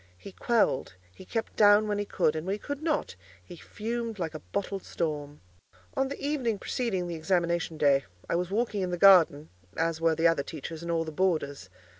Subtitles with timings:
[0.17, 4.17] He quelled, he kept down when he could; and when he could not, he fumed
[4.17, 5.41] like a bottled storm.
[5.95, 10.15] On the evening preceding the examination day, I was walking in the garden, as were
[10.15, 11.69] the other teachers and all the boarders.